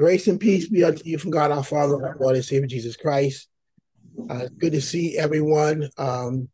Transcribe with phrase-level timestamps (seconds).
[0.00, 2.96] Grace and peace be unto you from God our Father, our Lord and Savior Jesus
[2.96, 3.50] Christ.
[4.30, 5.90] Uh, good to see everyone.
[5.98, 6.48] Um,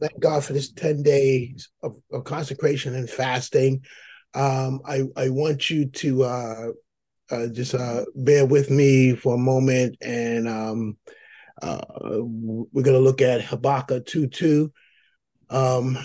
[0.00, 3.84] thank God for this 10 days of, of consecration and fasting.
[4.34, 6.66] Um, I, I want you to uh,
[7.28, 10.98] uh, just uh, bear with me for a moment, and um,
[11.60, 14.72] uh, we're going to look at Habakkuk 2 2.
[15.50, 15.98] Um,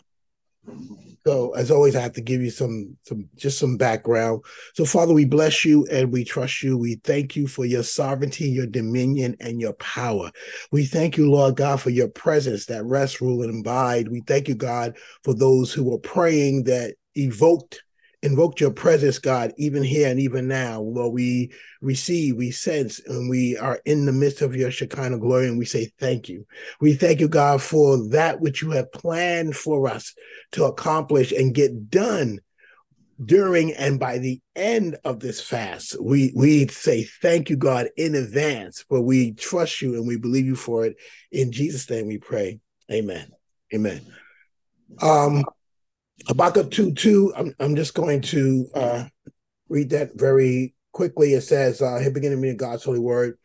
[1.27, 4.45] so as always, I have to give you some some just some background.
[4.75, 6.77] So Father, we bless you and we trust you.
[6.77, 10.31] We thank you for your sovereignty, your dominion, and your power.
[10.71, 14.07] We thank you, Lord God, for your presence that rests, rule, and abide.
[14.07, 17.83] We thank you, God, for those who were praying that evoked
[18.27, 20.81] invoked your presence, God, even here and even now.
[20.81, 25.47] Lord, we receive, we sense, and we are in the midst of your Shekinah glory,
[25.47, 26.45] and we say thank you.
[26.79, 30.13] We thank you, God, for that which you have planned for us
[30.51, 32.39] to accomplish and get done
[33.23, 35.99] during and by the end of this fast.
[35.99, 40.45] We we say thank you, God, in advance, for we trust you and we believe
[40.45, 40.97] you for it.
[41.31, 42.59] In Jesus' name we pray.
[42.91, 43.31] Amen.
[43.73, 44.01] Amen.
[45.01, 45.43] Um
[46.27, 49.03] Habakkuk 2 2, I'm, I'm just going to uh,
[49.69, 51.33] read that very quickly.
[51.33, 53.37] It says, uh, Here beginning me in God's holy word.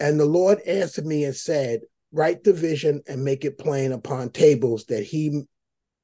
[0.00, 1.80] And the Lord answered me and said,
[2.12, 5.42] Write the vision and make it plain upon tables that he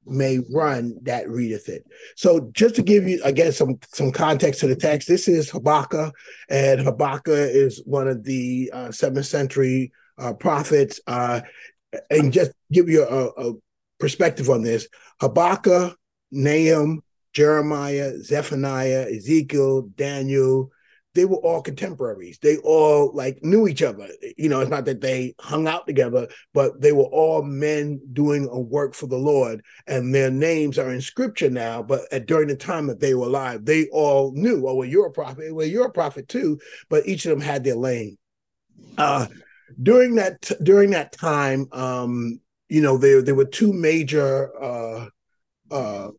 [0.05, 1.85] may run that readeth it.
[2.17, 6.15] So just to give you again some some context to the text, this is Habakkuk,
[6.51, 11.01] and Habakkuk is one of the uh, seventh century uh, prophets.
[11.07, 11.41] Uh,
[12.11, 13.53] and just give you a, a
[13.99, 14.89] perspective on this,
[15.21, 15.97] Habakkuk
[16.33, 17.03] Nahum,
[17.33, 20.71] Jeremiah, Zephaniah, Ezekiel, Daniel,
[21.15, 22.39] they were all contemporaries.
[22.39, 24.09] They all like knew each other.
[24.37, 28.49] You know, it's not that they hung out together, but they were all men doing
[28.51, 31.83] a work for the Lord, and their names are in Scripture now.
[31.83, 34.67] But at, during the time that they were alive, they all knew.
[34.67, 35.55] Oh, well, you're a prophet.
[35.55, 36.59] Well, you're a prophet too.
[36.89, 38.17] But each of them had their lane.
[38.97, 39.27] Uh,
[39.83, 45.09] during that during that time, um, you know, there there were two major uh,
[45.71, 46.11] uh,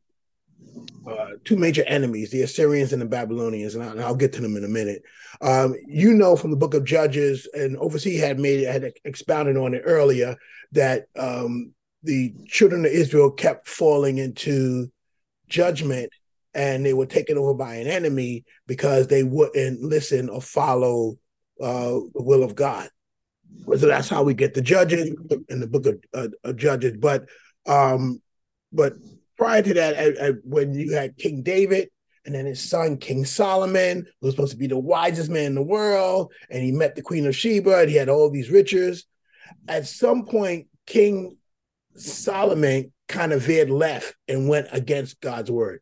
[1.08, 4.56] uh, two major enemies, the Assyrians and the Babylonians, and, I, will get to them
[4.56, 5.04] in a minute.
[5.42, 9.58] Um, you know from the book of Judges, and Oversee had made it, had expounded
[9.58, 10.36] on it earlier,
[10.72, 11.74] that um,
[12.04, 14.92] the children of Israel kept falling into
[15.48, 16.12] judgment
[16.54, 21.18] and they were taken over by an enemy because they wouldn't listen or follow
[21.62, 22.90] uh, the will of God.
[23.66, 25.16] So that's how we get the judges
[25.50, 26.98] in the book of, uh, of Judges.
[26.98, 27.28] But
[27.66, 28.22] um,
[28.72, 28.94] but
[29.44, 31.90] prior to that, I, I, when you had King David
[32.26, 35.56] and then his son King Solomon, who was supposed to be the wisest man in
[35.56, 39.04] the world, and he met the Queen of Sheba, and he had all these riches.
[39.68, 41.36] At some point, King
[41.98, 45.82] Solomon kind of veered left and went against God's word.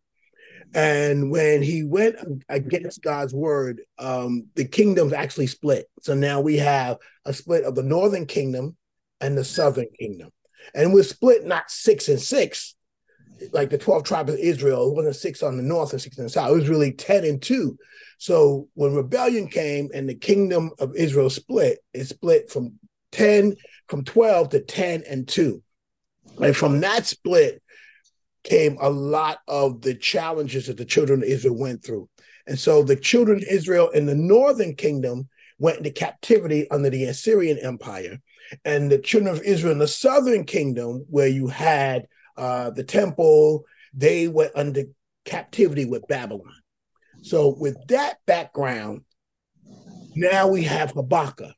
[0.73, 2.16] And when he went
[2.49, 5.85] against God's word, um, the kingdoms actually split.
[6.01, 8.75] So now we have a split of the northern kingdom
[9.19, 10.31] and the southern kingdom.
[10.73, 12.75] And we're split not six and six,
[13.52, 16.25] like the 12 tribes of Israel, it wasn't six on the north and six on
[16.25, 16.52] the south.
[16.52, 17.78] It was really 10 and two.
[18.18, 22.74] So when rebellion came and the kingdom of Israel split, it split from
[23.13, 23.56] 10,
[23.88, 25.63] from 12 to 10 and two.
[26.40, 27.62] And from that split
[28.44, 32.09] came a lot of the challenges that the children of Israel went through.
[32.47, 35.28] And so the children of Israel in the northern kingdom
[35.59, 38.19] went into captivity under the Assyrian Empire.
[38.66, 43.65] And the children of Israel in the southern kingdom, where you had uh, the temple,
[43.93, 44.83] they were under
[45.25, 46.53] captivity with Babylon.
[47.23, 49.01] So, with that background,
[50.15, 51.53] now we have Habakkuk.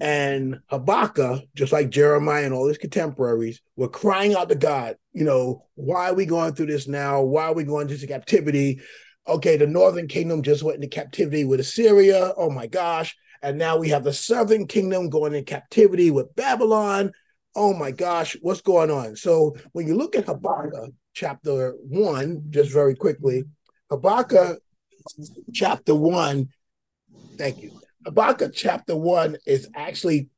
[0.00, 5.24] And Habakkuk, just like Jeremiah and all his contemporaries, were crying out to God, you
[5.24, 7.22] know, why are we going through this now?
[7.22, 8.80] Why are we going into captivity?
[9.26, 12.32] Okay, the northern kingdom just went into captivity with Assyria.
[12.36, 13.16] Oh my gosh.
[13.42, 17.12] And now we have the southern kingdom going in captivity with Babylon
[17.54, 19.16] oh my gosh, what's going on?
[19.16, 23.44] So when you look at Habakkuk chapter one, just very quickly,
[23.90, 24.58] Habakkuk
[25.52, 26.48] chapter one,
[27.36, 27.80] thank you.
[28.04, 30.28] Habakkuk chapter one is actually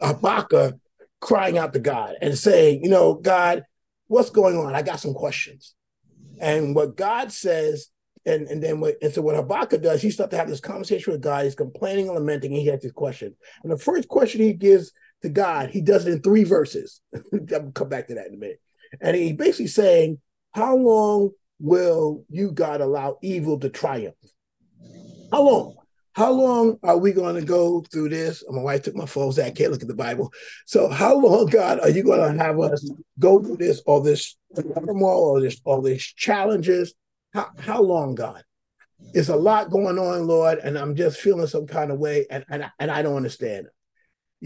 [0.00, 0.74] Habakkuk
[1.20, 3.64] crying out to God and saying, you know, God,
[4.08, 4.74] what's going on?
[4.74, 5.74] I got some questions.
[6.40, 7.88] And what God says,
[8.26, 11.12] and, and then what, and so what Habakkuk does, he starts to have this conversation
[11.12, 11.44] with God.
[11.44, 13.34] He's complaining and lamenting, and he has this question.
[13.62, 14.92] And the first question he gives
[15.22, 15.70] to God.
[15.70, 17.00] He does it in three verses.
[17.52, 18.60] I'll come back to that in a minute.
[19.00, 20.20] And he basically saying,
[20.52, 24.14] How long will you, God, allow evil to triumph?
[25.32, 25.74] How long?
[26.12, 28.42] How long are we going to go through this?
[28.48, 30.32] Oh, my wife took my phone, so I can't look at the Bible.
[30.64, 34.34] So, how long, God, are you going to have us go through this, all this
[34.54, 36.94] turmoil, all this, all these challenges?
[37.34, 38.42] How, how long, God?
[39.12, 42.46] It's a lot going on, Lord, and I'm just feeling some kind of way, and
[42.48, 43.66] and, and I don't understand.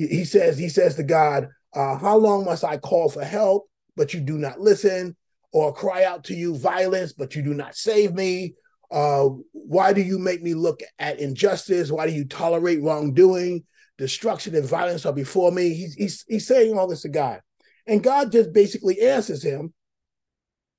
[0.09, 4.15] He says, he says to God, uh, how long must I call for help, but
[4.15, 5.17] you do not listen,
[5.53, 8.55] or cry out to you violence, but you do not save me?
[8.91, 11.91] Uh, why do you make me look at injustice?
[11.91, 13.65] Why do you tolerate wrongdoing?
[13.99, 15.75] Destruction and violence are before me.
[15.75, 17.41] He's, he's, he's saying all this to God.
[17.87, 19.75] And God just basically answers him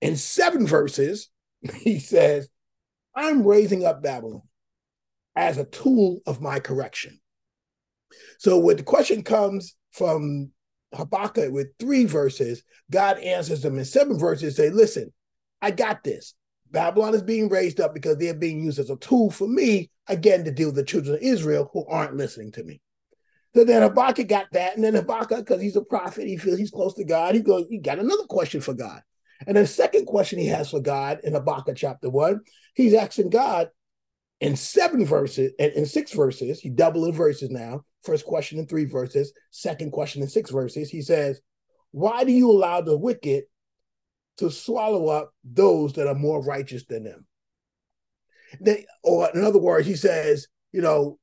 [0.02, 1.30] in seven verses.
[1.76, 2.50] He says,
[3.16, 4.42] I'm raising up Babylon
[5.36, 7.21] as a tool of my correction.
[8.40, 10.52] So when the question comes from
[10.94, 15.14] Habakkuk with three verses, God answers them in seven verses, say, listen,
[15.62, 16.34] I got this.
[16.70, 20.46] Babylon is being raised up because they're being used as a tool for me, again,
[20.46, 22.82] to deal with the children of Israel who aren't listening to me.
[23.54, 26.72] So then Habakkuk got that, and then Habakkuk, because he's a prophet, he feels he's
[26.72, 27.36] close to God.
[27.36, 29.02] He goes, he got another question for God.
[29.46, 32.42] And the second question he has for God in Habakkuk chapter one,
[32.76, 33.70] he's asking God
[34.42, 37.86] in seven verses, and in six verses, he doubled in verses now.
[38.04, 40.90] First question in three verses, second question in six verses.
[40.90, 41.40] He says,
[41.92, 43.44] Why do you allow the wicked
[44.38, 47.28] to swallow up those that are more righteous than them?
[48.60, 51.20] They, or in other words, he says, you know,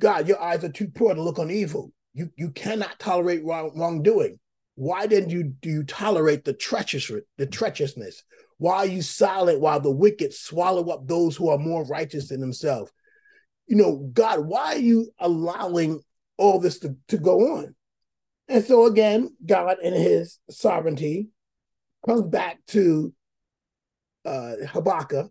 [0.00, 1.92] God, your eyes are too poor to look on evil.
[2.14, 4.38] You you cannot tolerate wrong, wrongdoing.
[4.74, 8.22] Why then you do you tolerate the treacherous the treacherousness?
[8.58, 12.40] Why are you silent while the wicked swallow up those who are more righteous than
[12.40, 12.92] themselves?
[13.66, 16.00] You know, God, why are you allowing
[16.36, 17.74] all this to, to go on?
[18.48, 21.28] And so again, God in his sovereignty
[22.04, 23.12] comes back to
[24.24, 25.30] uh, Habakkuk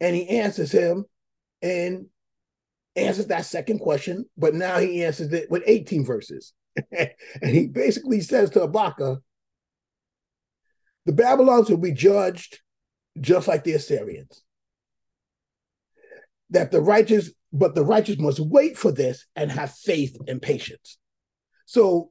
[0.00, 1.04] and he answers him
[1.60, 2.06] and
[2.96, 6.52] answers that second question, but now he answers it with 18 verses.
[6.92, 7.10] and
[7.42, 9.22] he basically says to Habakkuk,
[11.06, 12.60] the Babylons will be judged
[13.20, 14.42] just like the Assyrians.
[16.50, 20.98] That the righteous, but the righteous must wait for this and have faith and patience.
[21.66, 22.10] So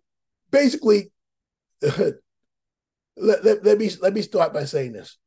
[0.49, 1.11] basically,
[1.81, 2.15] let,
[3.17, 5.17] let, let, me let me start by saying this.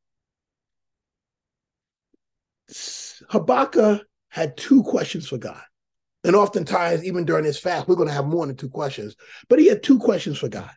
[3.31, 5.62] Habakkuk had two questions for God.
[6.25, 9.14] And oftentimes, even during his fast, we're going to have more than two questions.
[9.49, 10.70] But he had two questions for God.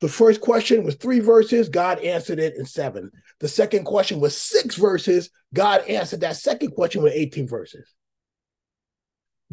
[0.00, 3.10] The first question was three verses, God answered it in seven.
[3.40, 7.94] The second question was six verses, God answered that second question with 18 verses.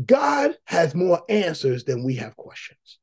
[0.04, 3.00] God has more answers than we have questions.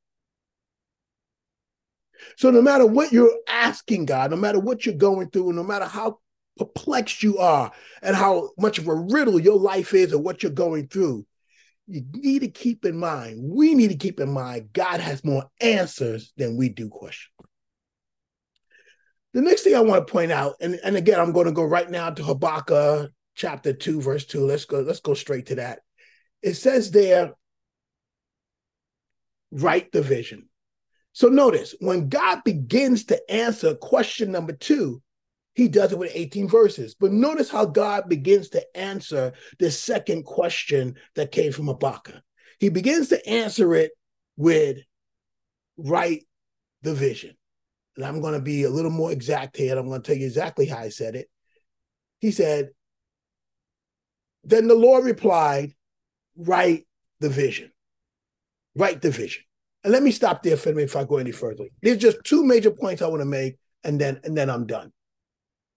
[2.36, 5.86] So, no matter what you're asking God, no matter what you're going through, no matter
[5.86, 6.18] how
[6.58, 7.72] perplexed you are
[8.02, 11.24] and how much of a riddle your life is or what you're going through,
[11.86, 15.50] you need to keep in mind, we need to keep in mind, God has more
[15.60, 17.29] answers than we do questions.
[19.32, 21.64] The next thing I want to point out, and, and again, I'm going to go
[21.64, 24.44] right now to Habakkuk chapter 2, verse 2.
[24.44, 25.80] Let's go, let's go straight to that.
[26.42, 27.34] It says there,
[29.52, 30.48] write the vision.
[31.12, 35.02] So notice when God begins to answer question number two,
[35.54, 36.94] he does it with 18 verses.
[36.94, 42.22] But notice how God begins to answer the second question that came from Habakkuk.
[42.60, 43.90] He begins to answer it
[44.36, 44.78] with
[45.76, 46.26] write
[46.82, 47.36] the vision.
[47.96, 49.76] And I'm going to be a little more exact here.
[49.76, 51.28] I'm going to tell you exactly how I said it.
[52.20, 52.70] He said,
[54.44, 55.74] Then the Lord replied,
[56.36, 56.86] Write
[57.20, 57.72] the vision.
[58.74, 59.42] Write the vision.
[59.82, 61.64] And let me stop there for me if I go any further.
[61.82, 64.92] There's just two major points I want to make, and then and then I'm done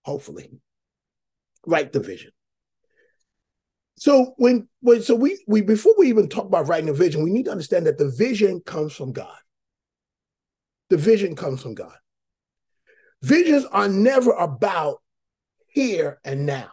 [0.04, 0.50] hopefully.
[1.66, 2.32] Write the vision.
[3.96, 7.32] So when, when so we we before we even talk about writing a vision, we
[7.32, 9.38] need to understand that the vision comes from God.
[10.90, 11.96] The vision comes from God.
[13.24, 15.02] Visions are never about
[15.68, 16.70] here and now.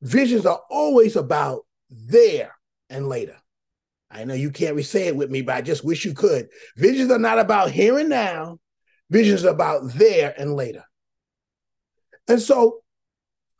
[0.00, 2.56] Visions are always about there
[2.88, 3.36] and later.
[4.10, 6.48] I know you can't say it with me, but I just wish you could.
[6.76, 8.58] Visions are not about here and now.
[9.10, 10.84] Visions are about there and later.
[12.28, 12.78] And so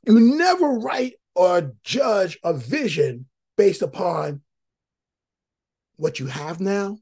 [0.06, 3.26] you never write or judge a vision
[3.58, 4.40] based upon
[5.96, 6.98] what you have now,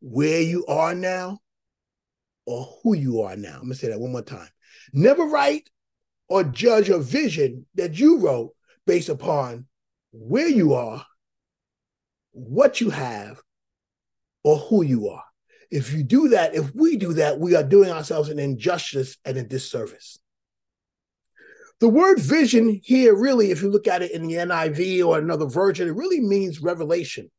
[0.00, 1.38] where you are now,
[2.50, 3.54] or who you are now.
[3.54, 4.48] I'm going to say that one more time.
[4.92, 5.70] Never write
[6.28, 8.54] or judge a vision that you wrote
[8.86, 9.66] based upon
[10.12, 11.06] where you are,
[12.32, 13.40] what you have,
[14.42, 15.24] or who you are.
[15.70, 19.36] If you do that, if we do that, we are doing ourselves an injustice and
[19.36, 20.18] a disservice.
[21.78, 25.46] The word vision here, really, if you look at it in the NIV or another
[25.46, 27.30] version, it really means revelation.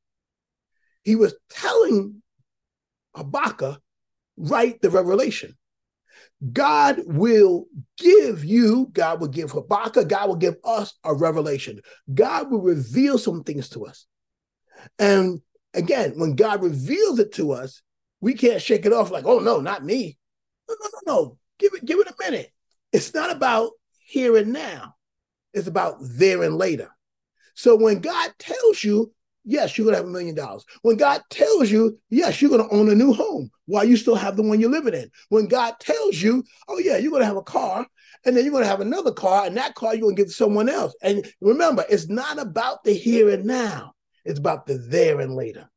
[1.03, 2.23] He was telling
[3.13, 3.81] Habakkuk,
[4.37, 5.57] write the revelation.
[6.51, 7.65] God will
[7.97, 11.81] give you, God will give Habakkuk, God will give us a revelation.
[12.13, 14.07] God will reveal some things to us.
[14.97, 15.41] And
[15.73, 17.81] again, when God reveals it to us,
[18.21, 20.17] we can't shake it off like, oh no, not me.
[20.67, 21.37] No, no, no, no.
[21.59, 22.51] Give it, give it a minute.
[22.91, 23.71] It's not about
[24.05, 24.95] here and now.
[25.53, 26.89] It's about there and later.
[27.53, 30.65] So when God tells you, yes, you're gonna have a million dollars.
[30.81, 34.35] When God tells you, yes, you're gonna own a new home while you still have
[34.35, 35.09] the one you're living in.
[35.29, 37.85] When God tells you, oh yeah, you're gonna have a car,
[38.25, 40.69] and then you're gonna have another car, and that car you're gonna give to someone
[40.69, 40.95] else.
[41.01, 43.93] And remember, it's not about the here and now,
[44.25, 45.69] it's about the there and later.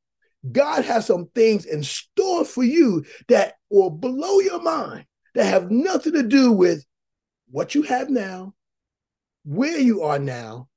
[0.51, 5.71] God has some things in store for you that will blow your mind, that have
[5.71, 6.85] nothing to do with
[7.51, 8.55] what you have now,
[9.45, 10.69] where you are now,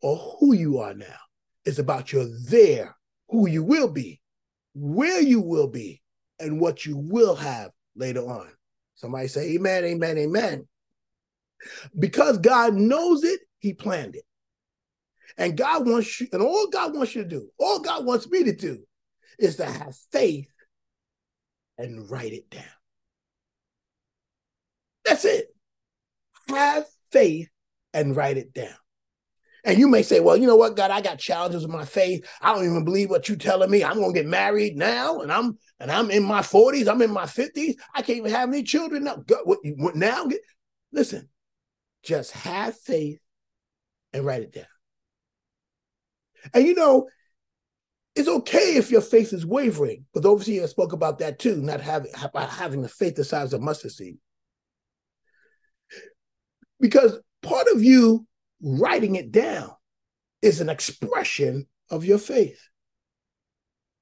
[0.00, 1.16] or who you are now.
[1.66, 2.96] It's about your there,
[3.28, 4.20] who you will be,
[4.74, 6.00] where you will be,
[6.38, 8.48] and what you will have later on.
[8.94, 10.68] Somebody say, Amen, Amen, Amen.
[11.98, 14.22] Because God knows it, He planned it.
[15.36, 18.44] And God wants you, and all God wants you to do, all God wants me
[18.44, 18.84] to do,
[19.38, 20.48] is to have faith
[21.76, 22.62] and write it down.
[25.04, 25.48] That's it.
[26.48, 27.48] Have faith
[27.92, 28.74] and write it down.
[29.66, 32.24] And you may say, well, you know what, God, I got challenges with my faith.
[32.40, 33.82] I don't even believe what you're telling me.
[33.82, 37.24] I'm gonna get married now, and I'm and I'm in my 40s, I'm in my
[37.24, 37.74] 50s.
[37.92, 39.16] I can't even have any children now.
[39.16, 40.28] God, what, what now?
[40.92, 41.28] Listen,
[42.04, 43.18] just have faith
[44.12, 44.66] and write it down.
[46.54, 47.08] And you know,
[48.14, 51.80] it's okay if your faith is wavering, but obviously I spoke about that too, not
[51.80, 54.18] having having the faith the size of mustard seed.
[56.78, 58.28] Because part of you
[58.62, 59.70] writing it down
[60.42, 62.60] is an expression of your faith.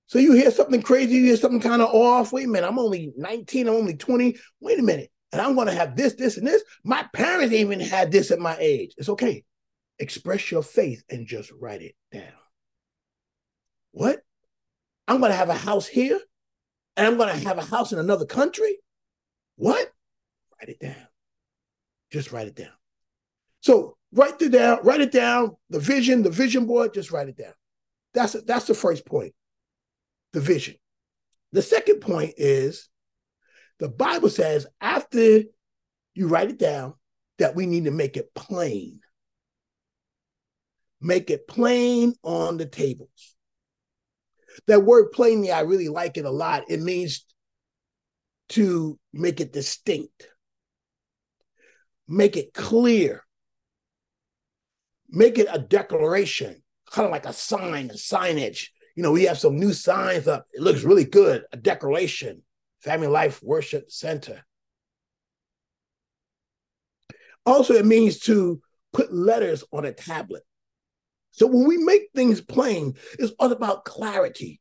[0.06, 2.32] So you hear something crazy, you hear something kind of off.
[2.32, 4.36] Wait a minute, I'm only 19, I'm only 20.
[4.60, 6.62] Wait a minute, and I'm going to have this, this, and this.
[6.84, 8.94] My parents even had this at my age.
[8.96, 9.44] It's okay.
[9.98, 12.32] Express your faith and just write it down.
[13.92, 14.20] What?
[15.06, 16.18] I'm going to have a house here
[16.96, 18.78] and I'm going to have a house in another country?
[19.56, 19.90] What?
[20.58, 21.06] Write it down.
[22.12, 22.72] Just write it down.
[23.60, 27.36] So write it down, write it down, the vision, the vision board, just write it
[27.36, 27.52] down.
[28.14, 29.34] That's that's the first point.
[30.32, 30.76] The vision.
[31.52, 32.88] The second point is
[33.78, 35.42] the Bible says after
[36.14, 36.94] you write it down
[37.38, 39.00] that we need to make it plain.
[41.00, 43.36] Make it plain on the tables.
[44.68, 46.64] That word plainly, I really like it a lot.
[46.68, 47.26] It means
[48.50, 50.28] to make it distinct,
[52.06, 53.24] make it clear,
[55.14, 58.68] make it a declaration, kind of like a sign, a signage.
[58.96, 60.46] You know, we have some new signs up.
[60.52, 61.44] It looks really good.
[61.52, 62.42] A declaration,
[62.80, 64.44] Family Life Worship Center.
[67.46, 68.60] Also, it means to
[68.92, 70.44] put letters on a tablet.
[71.32, 74.60] So when we make things plain, it's all about clarity.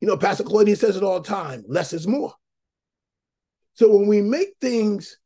[0.00, 2.34] You know, Pastor Claudia says it all the time less is more.
[3.74, 5.18] So when we make things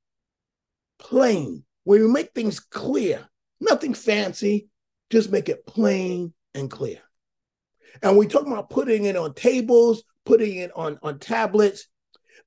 [0.98, 3.29] plain, when we make things clear,
[3.60, 4.68] nothing fancy,
[5.10, 6.98] just make it plain and clear.
[8.02, 11.86] And we talk about putting it on tables, putting it on, on tablets.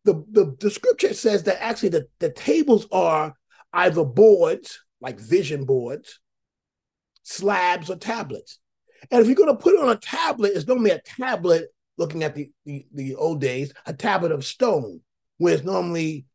[0.05, 3.33] The, the, the scripture says that actually the, the tables are
[3.73, 6.19] either boards, like vision boards,
[7.23, 8.59] slabs or tablets.
[9.11, 11.67] And if you're going to put it on a tablet, it's normally a tablet,
[11.97, 15.01] looking at the, the, the old days, a tablet of stone,
[15.37, 16.25] where it's normally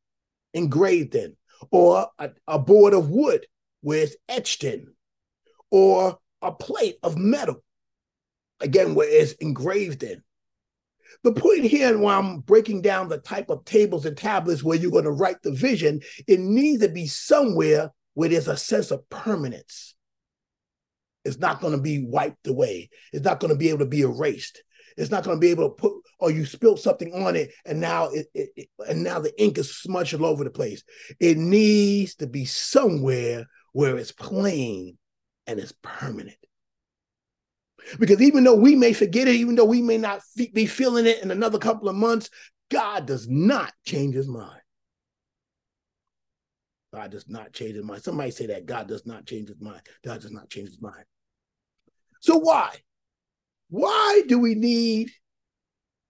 [0.53, 1.37] engraved in,
[1.71, 3.47] or a, a board of wood,
[3.89, 4.87] where it's etched in,
[5.71, 7.65] or a plate of metal,
[8.61, 10.23] again, where it's engraved in.
[11.25, 14.77] The point here, and while I'm breaking down the type of tables and tablets where
[14.77, 18.91] you're going to write the vision, it needs to be somewhere where there's a sense
[18.91, 19.95] of permanence.
[21.25, 22.91] It's not going to be wiped away.
[23.15, 24.63] It's not going to be able to be erased.
[24.99, 27.81] It's not going to be able to put, or you spilled something on it, and
[27.81, 30.83] now it, it, it, and now the ink is smudged all over the place.
[31.21, 34.99] It needs to be somewhere where it's plain
[35.47, 36.37] and it's permanent.
[37.99, 40.21] Because even though we may forget it, even though we may not
[40.53, 42.29] be feeling it in another couple of months,
[42.71, 44.61] God does not change his mind.
[46.93, 48.03] God does not change his mind.
[48.03, 49.81] Somebody say that God does not change his mind.
[50.05, 51.05] God does not change his mind.
[52.21, 52.75] So why?
[53.71, 55.11] Why do we need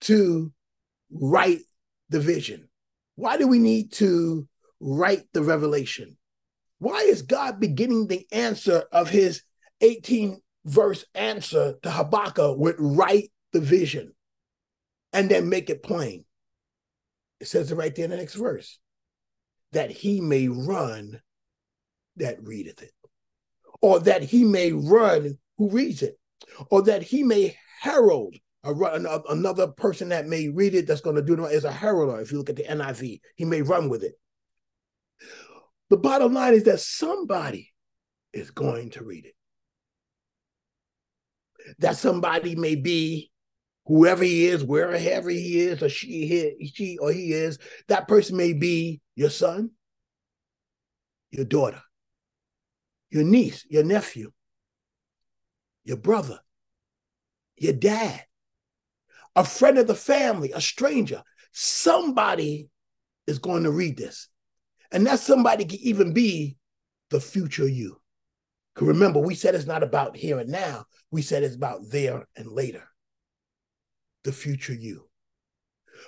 [0.03, 0.53] to
[1.11, 1.61] write
[2.09, 2.69] the vision?
[3.17, 4.47] Why do we need to
[4.81, 6.18] write the revelation?
[6.79, 9.43] Why is God beginning the answer of his
[9.81, 14.13] 18 verse answer to Habakkuk with write the vision
[15.13, 16.25] and then make it plain?
[17.41, 18.79] It says it right there in the next verse.
[19.73, 21.21] that he may run
[22.17, 22.93] that readeth it,
[23.81, 26.19] or that he may run who reads it,
[26.71, 28.73] or that he may herald a,
[29.31, 32.19] another person that may read it that's going to do it as a herald.
[32.21, 34.15] If you look at the NIV, he may run with it.
[35.91, 37.73] The bottom line is that somebody
[38.33, 39.35] is going to read it.
[41.79, 43.31] That somebody may be
[43.87, 48.37] whoever he is, wherever he is, or she, he, she or he is, that person
[48.37, 49.71] may be your son,
[51.31, 51.83] your daughter,
[53.11, 54.31] your niece, your nephew,
[55.85, 56.39] your brother,
[57.57, 58.23] your dad,
[59.35, 61.23] a friend of the family, a stranger.
[61.53, 62.69] Somebody
[63.27, 64.29] is going to read this.
[64.91, 66.57] And that somebody can even be
[67.11, 68.01] the future you.
[68.75, 72.27] Because remember, we said it's not about here and now, we said it's about there
[72.37, 72.85] and later.
[74.25, 75.09] The future you.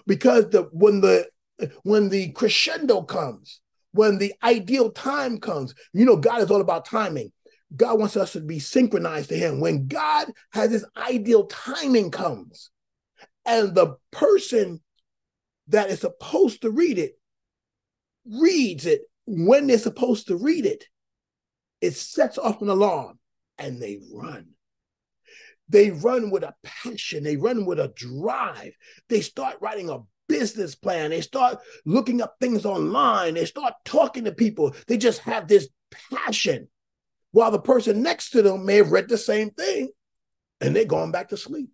[0.07, 1.29] Because the when the
[1.83, 3.61] when the crescendo comes,
[3.93, 7.33] when the ideal time comes, you know, God is all about timing.
[7.77, 9.61] God wants us to be synchronized to Him.
[9.61, 12.71] When God has His ideal timing comes,
[13.45, 14.81] and the person
[15.69, 17.20] that is supposed to read it
[18.27, 20.85] reads it when they're supposed to read it,
[21.81, 23.19] it sets off an alarm
[23.59, 24.49] and they run.
[25.69, 28.73] They run with a passion, they run with a drive.
[29.09, 34.25] They start writing a business plan, they start looking up things online, they start talking
[34.25, 34.75] to people.
[34.89, 35.69] They just have this
[36.13, 36.69] passion.
[37.33, 39.91] While the person next to them may have read the same thing
[40.61, 41.71] and they're going back to sleep,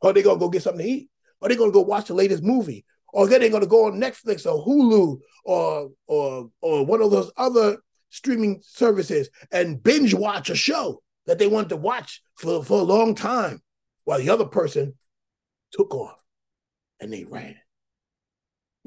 [0.00, 2.42] or they're gonna go get something to eat, or they're gonna go watch the latest
[2.42, 7.02] movie, or then they're going to go on Netflix or Hulu or or or one
[7.02, 7.78] of those other
[8.10, 12.84] streaming services and binge watch a show that they wanted to watch for, for a
[12.84, 13.62] long time
[14.04, 14.94] while the other person
[15.72, 16.18] took off
[17.00, 17.56] and they ran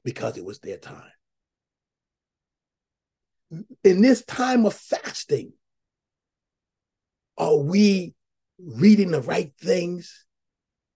[0.03, 1.11] because it was their time.
[3.83, 5.53] In this time of fasting,
[7.37, 8.13] are we
[8.57, 10.25] reading the right things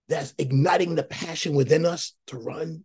[0.08, 2.84] that's igniting the passion within us to run?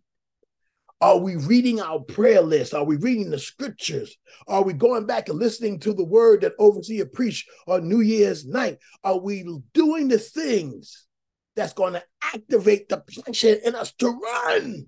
[1.01, 2.75] Are we reading our prayer list?
[2.75, 4.15] Are we reading the scriptures?
[4.47, 8.45] Are we going back and listening to the word that overseer preached on New Year's
[8.45, 8.77] night?
[9.03, 11.07] Are we doing the things
[11.55, 14.85] that's going to activate the passion in us to run?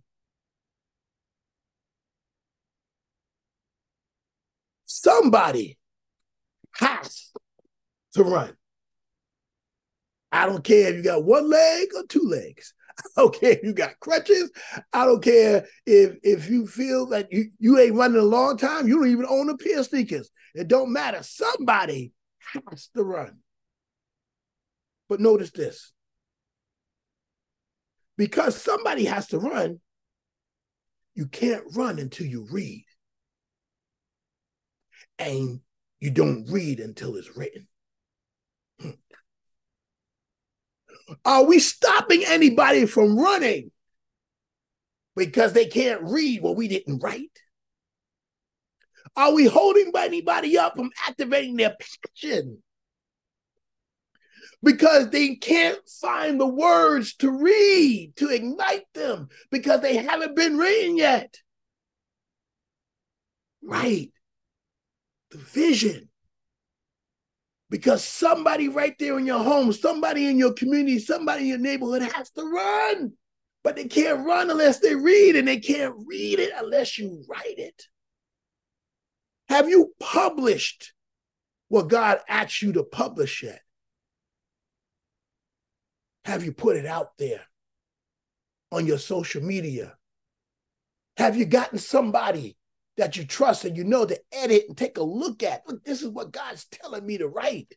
[4.85, 5.79] Somebody
[6.75, 7.31] has
[8.13, 8.53] to run.
[10.31, 12.75] I don't care if you got one leg or two legs.
[13.17, 14.51] If you got crutches.
[14.91, 18.87] I don't care if if you feel that you, you ain't running a long time.
[18.87, 20.29] You don't even own a pair of sneakers.
[20.55, 21.23] It don't matter.
[21.23, 22.13] Somebody
[22.69, 23.39] has to run.
[25.09, 25.91] But notice this.
[28.17, 29.79] Because somebody has to run,
[31.15, 32.85] you can't run until you read.
[35.17, 35.61] And
[35.99, 37.67] you don't read until it's written.
[41.25, 43.71] Are we stopping anybody from running
[45.15, 47.39] because they can't read what we didn't write?
[49.15, 52.63] Are we holding anybody up from activating their passion?
[54.63, 60.57] Because they can't find the words to read, to ignite them, because they haven't been
[60.57, 61.37] written yet.
[63.61, 64.11] Right.
[65.31, 66.09] The vision
[67.73, 72.03] because somebody right there in your home, somebody in your community, somebody in your neighborhood
[72.03, 73.13] has to run.
[73.63, 77.57] But they can't run unless they read, and they can't read it unless you write
[77.57, 77.87] it.
[79.49, 80.93] Have you published
[81.69, 83.63] what God asked you to publish yet?
[86.25, 87.41] Have you put it out there
[88.71, 89.95] on your social media?
[91.17, 92.55] Have you gotten somebody
[92.97, 95.67] that you trust and you know to edit and take a look at.
[95.67, 97.73] Look, this is what God's telling me to write.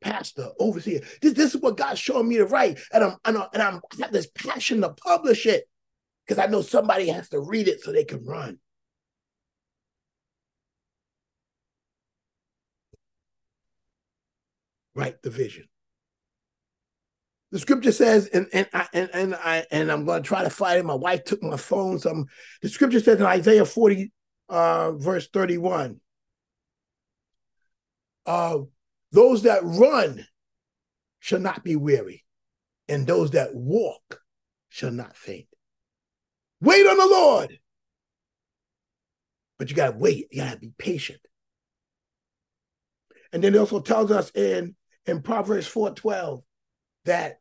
[0.00, 2.78] Pastor, overseer, this, this is what God's showing me to write.
[2.92, 5.68] And I'm, and, I'm, and I'm I have this passion to publish it
[6.26, 8.58] because I know somebody has to read it so they can run.
[14.94, 15.68] Write the vision.
[17.50, 20.50] The scripture says, and and I and, and I and I'm going to try to
[20.50, 20.84] find it.
[20.84, 21.98] My wife took my phone.
[21.98, 22.26] Some
[22.60, 24.12] the scripture says in Isaiah 40,
[24.50, 26.00] uh, verse 31.
[28.26, 28.58] Uh,
[29.12, 30.26] those that run
[31.20, 32.24] shall not be weary,
[32.86, 34.20] and those that walk
[34.68, 35.46] shall not faint.
[36.60, 37.58] Wait on the Lord.
[39.58, 41.20] But you gotta wait, you gotta be patient.
[43.32, 46.42] And then it also tells us in, in Proverbs 4:12
[47.04, 47.40] that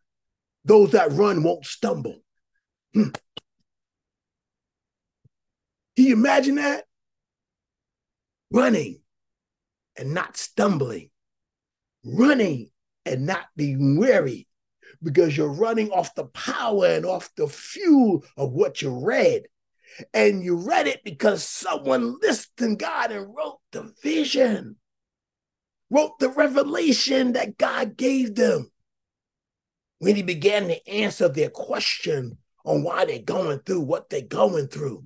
[0.66, 2.20] those that run won't stumble.
[2.94, 3.10] Hmm.
[5.96, 6.86] Can you imagine that?
[8.52, 9.02] Running
[9.98, 11.10] and not stumbling,
[12.06, 12.70] running
[13.06, 14.48] and not being weary
[15.02, 19.44] because you're running off the power and off the fuel of what you read.
[20.14, 24.76] And you read it because someone listened to God and wrote the vision,
[25.90, 28.70] wrote the revelation that God gave them.
[30.00, 34.68] When he began to answer their question on why they're going through what they're going
[34.68, 35.06] through.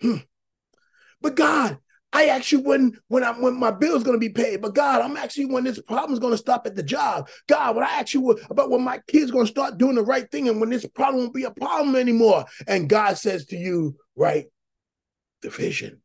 [0.00, 0.18] Hmm.
[1.20, 1.78] But God,
[2.12, 5.46] I actually when when I'm when my bill's gonna be paid, but God, I'm actually
[5.46, 7.28] when this problem's gonna stop at the job.
[7.48, 10.60] God, when I actually about when my kids gonna start doing the right thing and
[10.60, 12.46] when this problem won't be a problem anymore.
[12.66, 14.46] And God says to you, right,
[15.42, 16.00] the vision.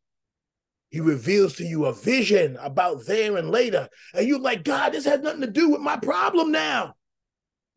[0.92, 3.90] He reveals to you a vision about there and later.
[4.14, 6.96] And you're like, God, this has nothing to do with my problem now.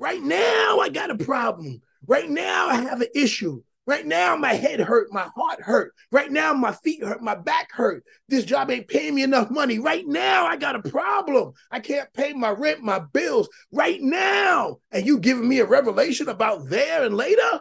[0.01, 1.81] Right now, I got a problem.
[2.07, 3.63] Right now, I have an issue.
[3.87, 5.93] Right now, my head hurt, my heart hurt.
[6.11, 8.03] Right now, my feet hurt, my back hurt.
[8.29, 9.79] This job ain't paying me enough money.
[9.79, 11.53] Right now, I got a problem.
[11.71, 14.79] I can't pay my rent, my bills right now.
[14.91, 17.61] And you giving me a revelation about there and later?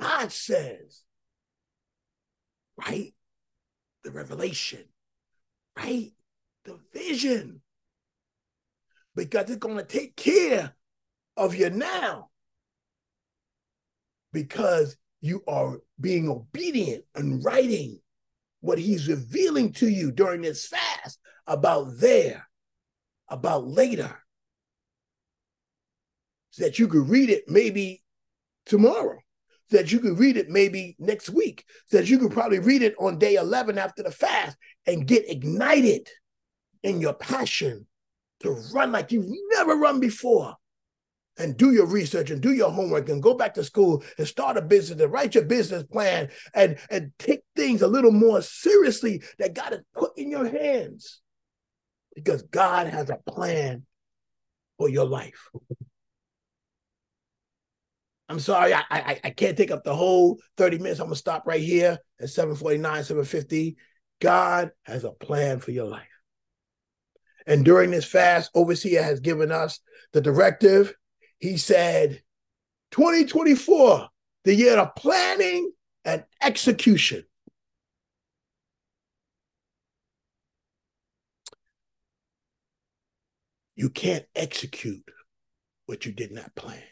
[0.00, 1.01] God says,
[2.84, 3.14] right?
[4.04, 4.84] The revelation,
[5.76, 6.12] right?
[6.64, 7.60] The vision.
[9.14, 10.74] Because it's going to take care
[11.36, 12.30] of you now
[14.32, 18.00] because you are being obedient and writing
[18.60, 22.48] what he's revealing to you during this fast about there,
[23.28, 24.16] about later,
[26.50, 28.02] so that you could read it maybe
[28.66, 29.18] tomorrow,
[29.70, 33.18] that you could read it maybe next week, that you could probably read it on
[33.18, 36.08] day 11 after the fast and get ignited
[36.82, 37.86] in your passion
[38.40, 40.56] to run like you've never run before
[41.38, 44.56] and do your research and do your homework and go back to school and start
[44.56, 49.22] a business and write your business plan and, and take things a little more seriously
[49.38, 51.20] that God has put in your hands.
[52.14, 53.86] Because God has a plan
[54.76, 55.48] for your life.
[58.32, 61.00] I'm sorry, I, I, I can't take up the whole 30 minutes.
[61.00, 63.76] I'm gonna stop right here at 749, 750.
[64.22, 66.08] God has a plan for your life.
[67.46, 69.80] And during this fast, Overseer has given us
[70.14, 70.94] the directive
[71.40, 72.22] he said
[72.92, 74.08] 2024,
[74.44, 75.70] the year of planning
[76.06, 77.24] and execution.
[83.76, 85.04] You can't execute
[85.84, 86.82] what you did not plan.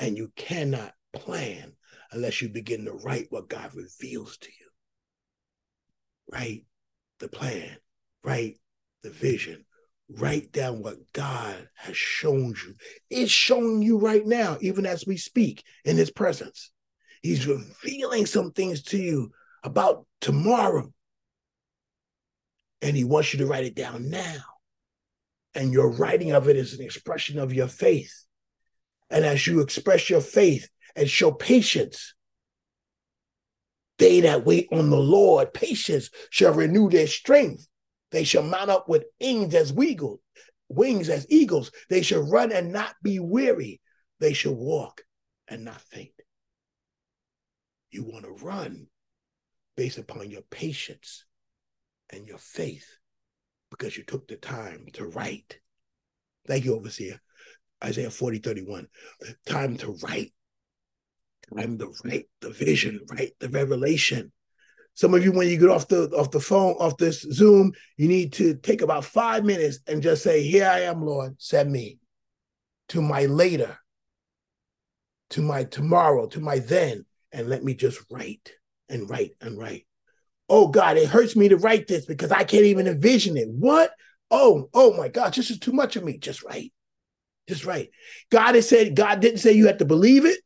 [0.00, 1.74] And you cannot plan
[2.10, 4.66] unless you begin to write what God reveals to you.
[6.32, 6.64] Write
[7.18, 7.76] the plan,
[8.24, 8.58] write
[9.02, 9.66] the vision,
[10.08, 12.74] write down what God has shown you.
[13.10, 16.70] It's showing you right now, even as we speak in his presence.
[17.22, 19.32] He's revealing some things to you
[19.62, 20.90] about tomorrow.
[22.80, 24.40] And he wants you to write it down now.
[25.54, 28.24] And your writing of it is an expression of your faith.
[29.10, 32.14] And as you express your faith and show patience,
[33.98, 37.66] they that wait on the Lord, patience shall renew their strength.
[38.12, 40.20] They shall mount up with wings as eagles,
[40.68, 41.70] wings as eagles.
[41.88, 43.80] They shall run and not be weary.
[44.18, 45.02] They shall walk
[45.48, 46.12] and not faint.
[47.90, 48.86] You want to run
[49.76, 51.24] based upon your patience
[52.10, 52.86] and your faith
[53.70, 55.58] because you took the time to write.
[56.46, 57.20] Thank you, Overseer.
[57.82, 58.86] Isaiah 40, 31.
[59.46, 60.32] Time to write.
[61.52, 61.60] Mm.
[61.60, 64.32] Time to write the vision, write the revelation.
[64.94, 68.08] Some of you, when you get off the off the phone, off this Zoom, you
[68.08, 71.98] need to take about five minutes and just say, Here I am, Lord, send me
[72.88, 73.78] to my later,
[75.30, 78.52] to my tomorrow, to my then, and let me just write
[78.88, 79.86] and write and write.
[80.48, 83.48] Oh God, it hurts me to write this because I can't even envision it.
[83.48, 83.92] What?
[84.32, 86.18] Oh, oh my God, this is too much of me.
[86.18, 86.72] Just write.
[87.50, 87.90] Just write.
[88.30, 90.38] God has said, God didn't say you had to believe it.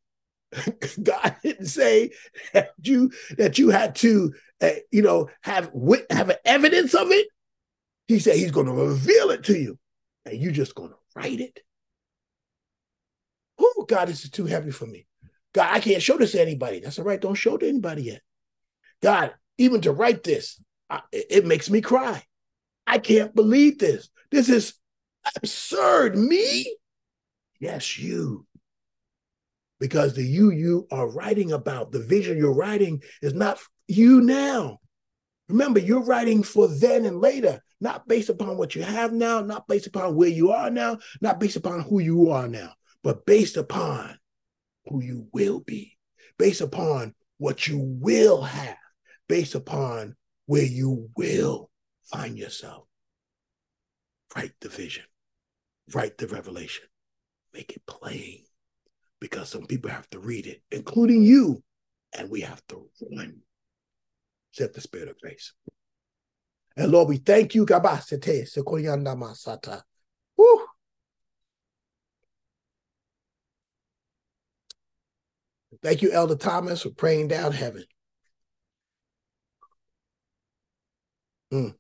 [1.02, 2.12] God didn't say
[2.54, 5.70] that you that you had to, uh, you know, have
[6.08, 7.28] have evidence of it.
[8.08, 9.78] He said He's going to reveal it to you,
[10.24, 11.60] and you're just going to write it.
[13.58, 15.06] Oh, God, this is too heavy for me.
[15.52, 16.80] God, I can't show this to anybody.
[16.80, 17.20] That's all right.
[17.20, 18.22] Don't show it to anybody yet.
[19.02, 22.24] God, even to write this, I, it makes me cry.
[22.86, 24.08] I can't believe this.
[24.30, 24.74] This is
[25.36, 26.16] absurd.
[26.16, 26.74] Me?
[27.64, 28.46] Yes, you
[29.81, 34.81] because the you you are writing about, the vision you're writing is not you now.
[35.48, 39.66] Remember, you're writing for then and later, not based upon what you have now, not
[39.66, 43.57] based upon where you are now, not based upon who you are now, but based
[43.57, 44.18] upon
[44.85, 45.96] who you will be,
[46.38, 48.77] based upon what you will have,
[49.27, 51.70] based upon where you will
[52.05, 52.85] find yourself.
[54.37, 55.05] Write the vision,
[55.94, 56.85] write the revelation,
[57.54, 58.42] make it plain
[59.20, 61.62] because some people have to read it, including you,
[62.18, 63.38] and we have to run.
[64.52, 65.52] Set the spirit of grace.
[66.76, 67.64] And Lord, we thank you.
[75.82, 77.84] Thank you, Elder Thomas, for praying down heaven.
[81.52, 81.74] Mm.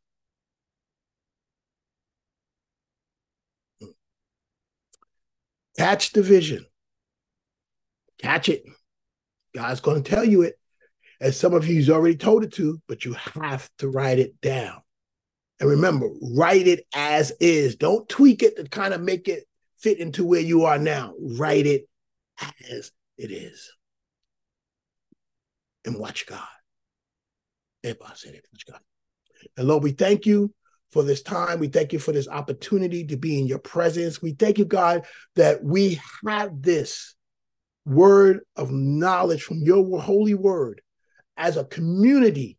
[5.78, 6.64] Catch the vision.
[8.18, 8.64] Catch it.
[9.54, 10.58] God's going to tell you it.
[11.20, 14.82] As some of you's already told it to, but you have to write it down.
[15.60, 17.76] And remember, write it as is.
[17.76, 19.44] Don't tweak it to kind of make it
[19.78, 21.14] fit into where you are now.
[21.18, 21.88] Write it
[22.68, 23.72] as it is.
[25.84, 26.40] And watch God.
[27.84, 28.80] Everybody said it, watch God.
[29.56, 30.52] And Lord, we thank you
[30.94, 31.58] for this time.
[31.58, 34.22] We thank you for this opportunity to be in your presence.
[34.22, 35.04] We thank you, God,
[35.34, 37.16] that we have this
[37.84, 40.80] word of knowledge from your holy word
[41.36, 42.58] as a community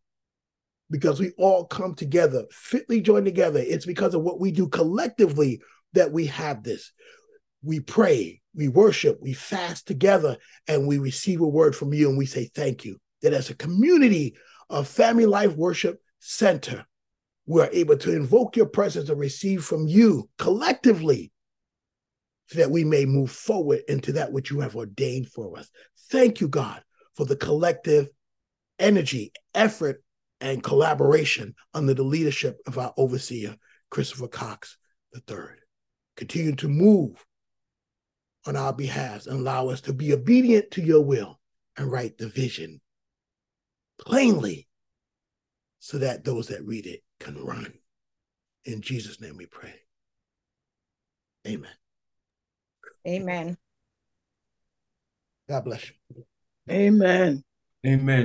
[0.90, 3.58] because we all come together, fitly joined together.
[3.58, 5.62] It's because of what we do collectively
[5.94, 6.92] that we have this.
[7.62, 10.36] We pray, we worship, we fast together,
[10.68, 12.98] and we receive a word from you and we say thank you.
[13.22, 14.36] That as a community
[14.68, 16.84] of Family Life Worship Center,
[17.46, 21.32] we're able to invoke your presence and receive from you collectively
[22.48, 25.70] so that we may move forward into that which you have ordained for us.
[26.10, 26.82] Thank you, God,
[27.14, 28.08] for the collective
[28.78, 30.02] energy, effort,
[30.40, 33.56] and collaboration under the leadership of our overseer,
[33.90, 34.76] Christopher Cox
[35.14, 35.36] III.
[36.16, 37.24] Continue to move
[38.46, 41.40] on our behalf and allow us to be obedient to your will
[41.76, 42.80] and write the vision
[43.98, 44.68] plainly
[45.78, 47.72] so that those that read it can run.
[48.64, 49.74] In Jesus' name we pray.
[51.46, 51.70] Amen.
[53.06, 53.56] Amen.
[55.48, 56.24] God bless you.
[56.70, 57.44] Amen.
[57.86, 58.24] Amen.